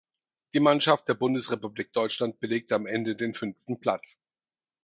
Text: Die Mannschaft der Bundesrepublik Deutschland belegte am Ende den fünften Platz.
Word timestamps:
Die 0.55 0.59
Mannschaft 0.59 1.07
der 1.09 1.13
Bundesrepublik 1.13 1.93
Deutschland 1.93 2.39
belegte 2.39 2.73
am 2.73 2.87
Ende 2.87 3.15
den 3.15 3.35
fünften 3.35 3.79
Platz. 3.79 4.17